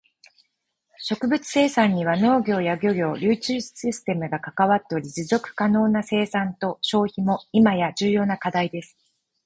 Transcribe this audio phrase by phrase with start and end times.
[0.97, 8.97] 食物生産には農業や漁業、流通システムが関わっており、持続可能な生産と消費も今や重要な課題です。